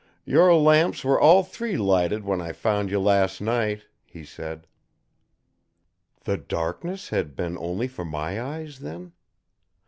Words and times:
"Your 0.25 0.51
lamps 0.55 1.03
were 1.03 1.21
all 1.21 1.43
three 1.43 1.77
lighted 1.77 2.23
when 2.25 2.41
I 2.41 2.53
found 2.53 2.89
you 2.89 2.99
last 2.99 3.39
night," 3.39 3.83
he 4.03 4.25
said. 4.25 4.65
The 6.23 6.37
darkness 6.37 7.09
had 7.09 7.35
been 7.35 7.55
only 7.59 7.87
for 7.87 8.03
my 8.03 8.41
eyes, 8.41 8.79
then? 8.79 9.11